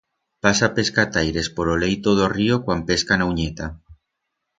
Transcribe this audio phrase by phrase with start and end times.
[0.43, 3.67] Pasa pescataires por o leito d'o río cuan pescan a unyeta.